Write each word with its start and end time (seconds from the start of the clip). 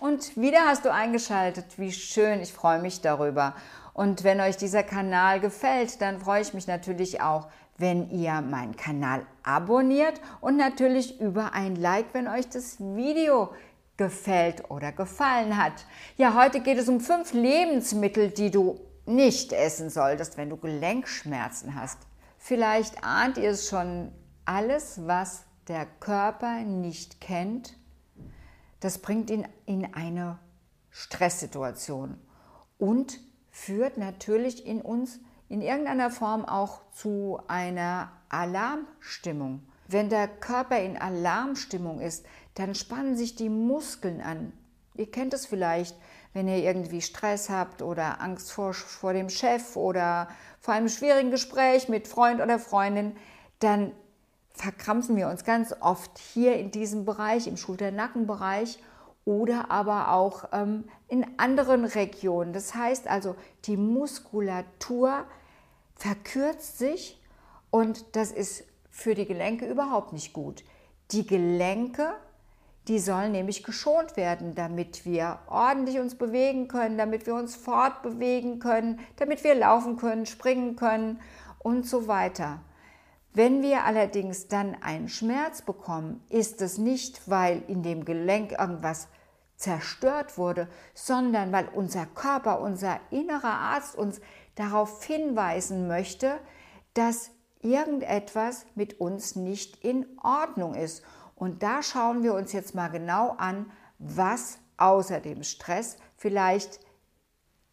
Und 0.00 0.34
wieder 0.38 0.60
hast 0.66 0.86
du 0.86 0.92
eingeschaltet. 0.92 1.66
Wie 1.76 1.92
schön, 1.92 2.40
ich 2.40 2.54
freue 2.54 2.80
mich 2.80 3.02
darüber. 3.02 3.54
Und 3.92 4.24
wenn 4.24 4.40
euch 4.40 4.56
dieser 4.56 4.82
Kanal 4.82 5.40
gefällt, 5.40 6.00
dann 6.00 6.20
freue 6.20 6.40
ich 6.40 6.54
mich 6.54 6.66
natürlich 6.66 7.20
auch, 7.20 7.48
wenn 7.76 8.08
ihr 8.10 8.40
meinen 8.40 8.76
Kanal 8.76 9.26
abonniert 9.42 10.18
und 10.40 10.56
natürlich 10.56 11.20
über 11.20 11.52
ein 11.52 11.76
Like, 11.76 12.06
wenn 12.14 12.28
euch 12.28 12.48
das 12.48 12.80
Video 12.80 13.52
gefällt 13.98 14.70
oder 14.70 14.90
gefallen 14.90 15.62
hat. 15.62 15.84
Ja, 16.16 16.34
heute 16.34 16.60
geht 16.60 16.78
es 16.78 16.88
um 16.88 17.00
fünf 17.00 17.34
Lebensmittel, 17.34 18.30
die 18.30 18.50
du 18.50 18.80
nicht 19.04 19.52
essen 19.52 19.90
solltest, 19.90 20.38
wenn 20.38 20.48
du 20.48 20.56
Gelenkschmerzen 20.56 21.74
hast. 21.74 21.98
Vielleicht 22.38 23.04
ahnt 23.04 23.36
ihr 23.36 23.50
es 23.50 23.68
schon, 23.68 24.12
alles, 24.46 25.06
was 25.06 25.44
der 25.68 25.84
Körper 25.84 26.60
nicht 26.60 27.20
kennt, 27.20 27.74
das 28.80 28.98
bringt 28.98 29.30
ihn 29.30 29.46
in 29.66 29.94
eine 29.94 30.38
Stresssituation 30.90 32.18
und 32.78 33.20
führt 33.50 33.98
natürlich 33.98 34.66
in 34.66 34.80
uns 34.80 35.20
in 35.48 35.62
irgendeiner 35.62 36.10
Form 36.10 36.44
auch 36.44 36.80
zu 36.92 37.40
einer 37.48 38.12
Alarmstimmung. 38.28 39.66
Wenn 39.88 40.08
der 40.08 40.28
Körper 40.28 40.78
in 40.80 40.96
Alarmstimmung 40.96 42.00
ist, 42.00 42.24
dann 42.54 42.74
spannen 42.74 43.16
sich 43.16 43.34
die 43.34 43.48
Muskeln 43.48 44.20
an. 44.20 44.52
Ihr 44.94 45.10
kennt 45.10 45.34
es 45.34 45.46
vielleicht, 45.46 45.96
wenn 46.32 46.46
ihr 46.46 46.58
irgendwie 46.58 47.02
Stress 47.02 47.50
habt 47.50 47.82
oder 47.82 48.20
Angst 48.20 48.52
vor, 48.52 48.72
vor 48.72 49.12
dem 49.12 49.28
Chef 49.28 49.76
oder 49.76 50.28
vor 50.60 50.74
einem 50.74 50.88
schwierigen 50.88 51.32
Gespräch 51.32 51.88
mit 51.88 52.06
Freund 52.06 52.40
oder 52.40 52.60
Freundin, 52.60 53.16
dann 53.58 53.92
verkrampfen 54.52 55.16
wir 55.16 55.28
uns 55.28 55.44
ganz 55.44 55.74
oft 55.80 56.18
hier 56.18 56.56
in 56.56 56.70
diesem 56.70 57.04
Bereich, 57.04 57.46
im 57.46 57.56
Schulter-Nackenbereich 57.56 58.78
oder 59.24 59.70
aber 59.70 60.12
auch 60.12 60.44
ähm, 60.52 60.84
in 61.08 61.26
anderen 61.38 61.84
Regionen. 61.84 62.52
Das 62.52 62.74
heißt 62.74 63.08
also, 63.08 63.36
die 63.64 63.76
Muskulatur 63.76 65.24
verkürzt 65.94 66.78
sich 66.78 67.20
und 67.70 68.16
das 68.16 68.32
ist 68.32 68.64
für 68.90 69.14
die 69.14 69.26
Gelenke 69.26 69.66
überhaupt 69.66 70.12
nicht 70.12 70.32
gut. 70.32 70.64
Die 71.12 71.26
Gelenke, 71.26 72.14
die 72.88 72.98
sollen 72.98 73.32
nämlich 73.32 73.62
geschont 73.62 74.16
werden, 74.16 74.54
damit 74.54 75.04
wir 75.04 75.38
ordentlich 75.46 76.00
uns 76.00 76.14
bewegen 76.14 76.68
können, 76.68 76.98
damit 76.98 77.26
wir 77.26 77.34
uns 77.34 77.54
fortbewegen 77.54 78.58
können, 78.58 79.00
damit 79.16 79.44
wir 79.44 79.54
laufen 79.54 79.96
können, 79.96 80.26
springen 80.26 80.76
können 80.76 81.20
und 81.58 81.86
so 81.86 82.08
weiter. 82.08 82.60
Wenn 83.32 83.62
wir 83.62 83.84
allerdings 83.84 84.48
dann 84.48 84.76
einen 84.82 85.08
Schmerz 85.08 85.62
bekommen, 85.62 86.24
ist 86.28 86.60
es 86.62 86.78
nicht, 86.78 87.28
weil 87.30 87.62
in 87.68 87.82
dem 87.82 88.04
Gelenk 88.04 88.52
irgendwas 88.52 89.08
zerstört 89.56 90.36
wurde, 90.36 90.68
sondern 90.94 91.52
weil 91.52 91.68
unser 91.68 92.06
Körper, 92.06 92.60
unser 92.60 92.98
innerer 93.10 93.52
Arzt 93.52 93.94
uns 93.94 94.20
darauf 94.56 95.04
hinweisen 95.04 95.86
möchte, 95.86 96.40
dass 96.94 97.30
irgendetwas 97.60 98.66
mit 98.74 99.00
uns 99.00 99.36
nicht 99.36 99.84
in 99.84 100.06
Ordnung 100.22 100.74
ist. 100.74 101.04
Und 101.36 101.62
da 101.62 101.82
schauen 101.82 102.22
wir 102.22 102.34
uns 102.34 102.52
jetzt 102.52 102.74
mal 102.74 102.88
genau 102.88 103.36
an, 103.38 103.70
was 103.98 104.58
außer 104.76 105.20
dem 105.20 105.42
Stress 105.44 105.98
vielleicht 106.16 106.80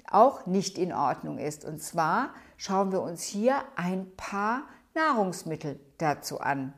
auch 0.10 0.46
nicht 0.46 0.78
in 0.78 0.94
Ordnung 0.94 1.38
ist. 1.38 1.66
Und 1.66 1.82
zwar 1.82 2.34
schauen 2.58 2.92
wir 2.92 3.02
uns 3.02 3.24
hier 3.24 3.64
ein 3.76 4.14
paar 4.16 4.64
Nahrungsmittel 4.98 5.80
dazu 6.00 6.40
an. 6.40 6.74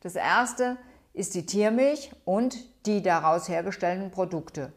Das 0.00 0.14
erste 0.14 0.78
ist 1.12 1.34
die 1.34 1.44
Tiermilch 1.44 2.12
und 2.24 2.56
die 2.86 3.02
daraus 3.02 3.48
hergestellten 3.48 4.10
Produkte. 4.10 4.72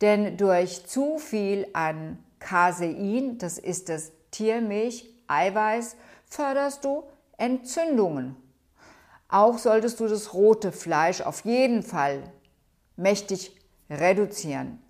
Denn 0.00 0.36
durch 0.36 0.84
zu 0.86 1.18
viel 1.18 1.68
an 1.72 2.18
Casein, 2.40 3.38
das 3.38 3.58
ist 3.58 3.88
das 3.88 4.10
Tiermilch, 4.32 5.08
Eiweiß, 5.28 5.96
förderst 6.26 6.84
du 6.84 7.04
Entzündungen. 7.38 8.36
Auch 9.28 9.58
solltest 9.58 10.00
du 10.00 10.08
das 10.08 10.34
rote 10.34 10.72
Fleisch 10.72 11.20
auf 11.20 11.44
jeden 11.44 11.82
Fall 11.82 12.24
mächtig 12.96 13.56
reduzieren. 13.88 14.82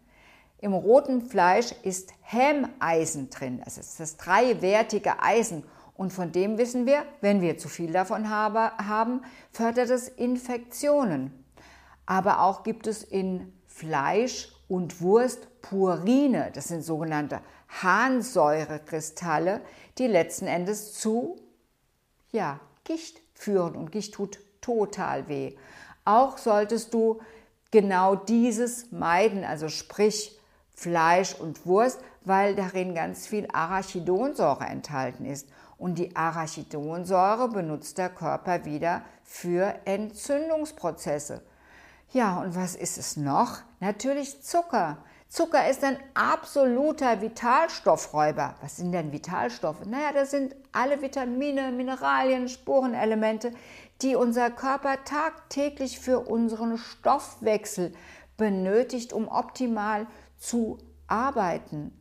Im 0.59 0.73
roten 0.73 1.23
Fleisch 1.23 1.73
ist 1.83 2.13
Hämeisen 2.23 3.31
drin, 3.31 3.61
das 3.65 3.79
ist 3.79 4.01
das 4.01 4.17
dreiwertige 4.17 5.23
Eisen 5.23 5.65
und 5.95 6.13
von 6.13 6.33
dem 6.33 6.59
wissen 6.59 6.87
wir, 6.87 7.05
wenn 7.21 7.41
wir 7.41 7.59
zu 7.59 7.69
viel 7.69 7.93
davon 7.93 8.31
haben, 8.31 9.23
fördert 9.53 9.91
es 9.91 10.09
Infektionen. 10.09 11.45
Aber 12.07 12.41
auch 12.41 12.63
gibt 12.63 12.87
es 12.87 13.03
in 13.03 13.53
Fleisch 13.67 14.53
und 14.69 15.01
Wurst 15.01 15.49
Purine, 15.63 16.51
das 16.55 16.69
sind 16.69 16.83
sogenannte 16.83 17.41
Harnsäurekristalle, 17.69 19.61
die 19.99 20.07
letzten 20.07 20.47
Endes 20.47 20.95
zu 20.95 21.37
ja, 22.33 22.61
Gicht 22.85 23.21
führen 23.35 23.77
und 23.77 23.93
Gicht 23.93 24.15
tut 24.15 24.39
total 24.61 25.29
weh. 25.29 25.55
Auch 26.05 26.39
solltest 26.39 26.95
du 26.95 27.21
genau 27.71 28.17
dieses 28.17 28.91
meiden, 28.91 29.45
also 29.45 29.69
sprich 29.69 30.39
Fleisch 30.75 31.35
und 31.35 31.67
Wurst, 31.67 32.01
weil 32.23 32.55
darin 32.55 32.95
ganz 32.95 33.27
viel 33.27 33.49
Arachidonsäure 33.53 34.65
enthalten 34.65 35.27
ist. 35.27 35.49
Und 35.83 35.99
die 35.99 36.15
Arachidonsäure 36.15 37.49
benutzt 37.49 37.99
der 37.99 38.09
Körper 38.09 38.65
wieder 38.65 39.03
für 39.25 39.75
Entzündungsprozesse. 39.85 41.43
Ja, 42.13 42.39
und 42.39 42.55
was 42.55 42.77
ist 42.77 42.99
es 42.99 43.17
noch? 43.17 43.63
Natürlich 43.81 44.45
Zucker. 44.45 44.99
Zucker 45.27 45.69
ist 45.69 45.83
ein 45.83 45.99
absoluter 46.15 47.21
Vitalstoffräuber. 47.21 48.55
Was 48.61 48.77
sind 48.77 48.93
denn 48.93 49.11
Vitalstoffe? 49.11 49.85
Naja, 49.85 50.13
das 50.15 50.31
sind 50.31 50.55
alle 50.71 51.03
Vitamine, 51.03 51.73
Mineralien, 51.73 52.49
Spurenelemente, 52.49 53.51
die 54.03 54.15
unser 54.15 54.53
Körper 54.53 55.03
tagtäglich 55.03 55.99
für 55.99 56.21
unseren 56.21 56.79
Stoffwechsel 56.79 57.93
benötigt, 58.37 59.13
um 59.13 59.27
optimal 59.27 60.07
zu 60.39 60.79
arbeiten. 61.09 62.01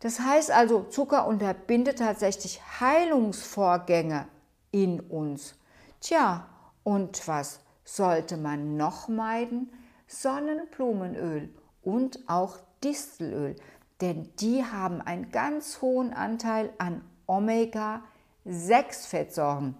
Das 0.00 0.20
heißt 0.20 0.50
also, 0.50 0.82
Zucker 0.84 1.26
unterbindet 1.26 1.98
tatsächlich 1.98 2.60
Heilungsvorgänge 2.80 4.26
in 4.70 5.00
uns. 5.00 5.54
Tja, 6.00 6.46
und 6.82 7.26
was 7.28 7.60
sollte 7.84 8.36
man 8.36 8.76
noch 8.76 9.08
meiden? 9.08 9.72
Sonnenblumenöl 10.06 11.48
und 11.82 12.20
auch 12.28 12.58
Distelöl, 12.82 13.56
denn 14.00 14.30
die 14.40 14.64
haben 14.64 15.02
einen 15.02 15.30
ganz 15.30 15.82
hohen 15.82 16.14
Anteil 16.14 16.72
an 16.78 17.04
Omega-6-Fettsäuren. 17.26 19.76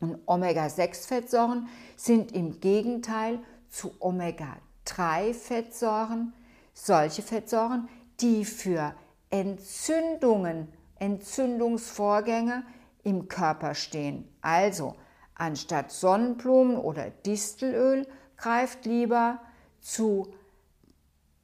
Und 0.00 0.18
Omega-6-Fettsäuren 0.26 1.68
sind 1.96 2.32
im 2.32 2.60
Gegenteil 2.60 3.38
zu 3.70 3.92
Omega-3-Fettsäuren 4.00 6.34
solche 6.76 7.22
Fettsäuren, 7.22 7.88
die 8.20 8.44
für 8.44 8.94
Entzündungen, 9.30 10.72
Entzündungsvorgänge 10.98 12.64
im 13.02 13.28
Körper 13.28 13.74
stehen. 13.74 14.28
Also 14.40 14.94
anstatt 15.34 15.90
Sonnenblumen 15.92 16.76
oder 16.76 17.10
Distelöl 17.10 18.06
greift 18.36 18.84
lieber 18.86 19.40
zu 19.80 20.34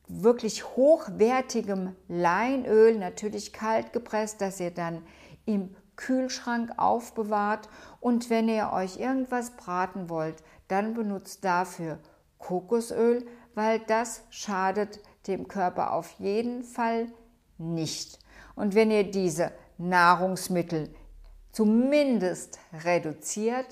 wirklich 0.08 0.76
hochwertigem 0.76 1.96
Leinöl, 2.08 2.98
natürlich 2.98 3.52
kalt 3.52 3.92
gepresst, 3.92 4.40
das 4.40 4.60
ihr 4.60 4.70
dann 4.70 5.02
im 5.46 5.74
Kühlschrank 5.96 6.72
aufbewahrt. 6.76 7.68
Und 8.00 8.30
wenn 8.30 8.48
ihr 8.48 8.72
euch 8.72 8.98
irgendwas 8.98 9.52
braten 9.52 10.08
wollt, 10.08 10.42
dann 10.68 10.94
benutzt 10.94 11.44
dafür 11.44 11.98
Kokosöl, 12.38 13.26
weil 13.54 13.78
das 13.80 14.24
schadet 14.30 15.00
dem 15.26 15.48
Körper 15.48 15.92
auf 15.92 16.10
jeden 16.18 16.62
Fall 16.62 17.06
nicht. 17.62 18.18
Und 18.54 18.74
wenn 18.74 18.90
ihr 18.90 19.10
diese 19.10 19.52
Nahrungsmittel 19.78 20.94
zumindest 21.52 22.58
reduziert, 22.84 23.66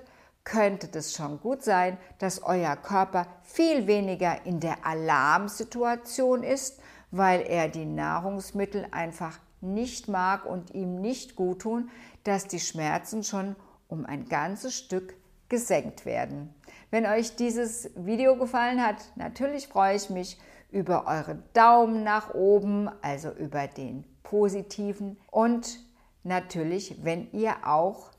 könnte 0.44 0.88
es 0.98 1.14
schon 1.14 1.40
gut 1.40 1.62
sein, 1.62 1.98
dass 2.18 2.42
euer 2.42 2.76
Körper 2.76 3.26
viel 3.42 3.86
weniger 3.86 4.44
in 4.46 4.60
der 4.60 4.86
Alarmsituation 4.86 6.42
ist, 6.42 6.80
weil 7.10 7.42
er 7.42 7.68
die 7.68 7.84
Nahrungsmittel 7.84 8.86
einfach 8.90 9.38
nicht 9.60 10.08
mag 10.08 10.46
und 10.46 10.74
ihm 10.74 11.00
nicht 11.00 11.36
gut 11.36 11.60
tun, 11.60 11.90
dass 12.24 12.46
die 12.46 12.60
Schmerzen 12.60 13.22
schon 13.22 13.56
um 13.88 14.06
ein 14.06 14.26
ganzes 14.26 14.78
Stück 14.78 15.14
gesenkt 15.48 16.06
werden. 16.06 16.54
Wenn 16.90 17.06
euch 17.06 17.36
dieses 17.36 17.90
Video 17.94 18.36
gefallen 18.36 18.84
hat, 18.84 18.96
natürlich 19.16 19.68
freue 19.68 19.96
ich 19.96 20.08
mich 20.08 20.38
über 20.72 21.06
eure 21.06 21.42
Daumen 21.52 22.02
nach 22.02 22.34
oben, 22.34 22.88
also 23.02 23.30
über 23.30 23.66
den 23.66 24.04
positiven 24.22 25.18
und 25.30 25.80
natürlich, 26.22 27.04
wenn 27.04 27.30
ihr 27.32 27.66
auch 27.66 28.10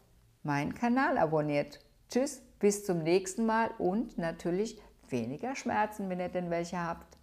meinen 0.44 0.74
Kanal 0.74 1.18
abonniert. 1.18 1.80
Tschüss, 2.10 2.42
bis 2.60 2.86
zum 2.86 3.00
nächsten 3.00 3.46
Mal 3.46 3.72
und 3.78 4.18
natürlich 4.18 4.82
weniger 5.10 5.56
Schmerzen, 5.56 6.10
wenn 6.10 6.20
ihr 6.20 6.30
denn 6.30 6.50
welche 6.50 6.80
habt. 6.80 7.18